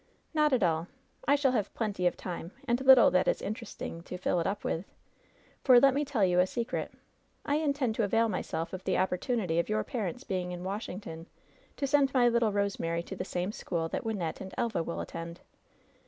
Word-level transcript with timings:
"Not 0.33 0.51
at 0.51 0.63
all. 0.63 0.87
I 1.27 1.35
shall 1.35 1.51
have 1.51 1.71
plenty 1.75 2.07
of 2.07 2.17
time, 2.17 2.53
and 2.67 2.81
little 2.81 3.11
that 3.11 3.27
is 3.27 3.39
interestiiig 3.39 4.03
to 4.05 4.17
fill 4.17 4.39
it 4.39 4.47
up 4.47 4.63
with. 4.63 4.87
For 5.63 5.79
let 5.79 5.93
me 5.93 6.03
tell 6.03 6.25
you 6.25 6.39
a 6.39 6.47
secret. 6.47 6.91
I 7.45 7.57
intend 7.57 7.93
to 7.93 8.03
avail 8.03 8.27
myself 8.27 8.73
of 8.73 8.83
the 8.83 8.97
opportunity 8.97 9.59
of 9.59 9.69
your 9.69 9.83
parents 9.83 10.23
being 10.23 10.51
in 10.53 10.63
Washington 10.63 11.27
to 11.77 11.85
send 11.85 12.15
my 12.15 12.27
little 12.29 12.51
Rose 12.51 12.79
mary 12.79 13.03
to 13.03 13.15
the 13.15 13.23
same 13.23 13.51
school 13.51 13.87
that 13.89 14.03
Wynnette 14.03 14.41
and 14.41 14.55
Elva 14.57 14.81
will 14.81 15.01
attend." 15.01 15.41